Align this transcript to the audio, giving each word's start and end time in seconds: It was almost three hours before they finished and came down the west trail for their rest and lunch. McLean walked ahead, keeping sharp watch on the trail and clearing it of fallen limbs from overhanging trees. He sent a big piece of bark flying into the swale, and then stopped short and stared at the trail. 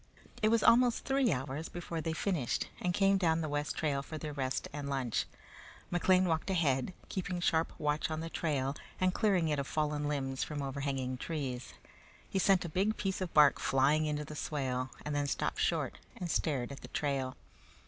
It 0.41 0.47
was 0.49 0.63
almost 0.63 1.05
three 1.05 1.31
hours 1.31 1.69
before 1.69 2.01
they 2.01 2.11
finished 2.13 2.67
and 2.79 2.91
came 2.91 3.19
down 3.19 3.41
the 3.41 3.47
west 3.47 3.75
trail 3.75 4.01
for 4.01 4.17
their 4.17 4.33
rest 4.33 4.67
and 4.73 4.89
lunch. 4.89 5.27
McLean 5.91 6.25
walked 6.27 6.49
ahead, 6.49 6.95
keeping 7.07 7.39
sharp 7.39 7.71
watch 7.77 8.09
on 8.09 8.19
the 8.19 8.27
trail 8.31 8.75
and 8.99 9.13
clearing 9.13 9.47
it 9.49 9.59
of 9.59 9.67
fallen 9.67 10.07
limbs 10.07 10.43
from 10.43 10.63
overhanging 10.63 11.17
trees. 11.17 11.75
He 12.27 12.39
sent 12.39 12.65
a 12.65 12.67
big 12.67 12.97
piece 12.97 13.21
of 13.21 13.31
bark 13.35 13.59
flying 13.59 14.07
into 14.07 14.25
the 14.25 14.35
swale, 14.35 14.89
and 15.05 15.13
then 15.13 15.27
stopped 15.27 15.59
short 15.59 15.99
and 16.17 16.31
stared 16.31 16.71
at 16.71 16.81
the 16.81 16.87
trail. 16.87 17.37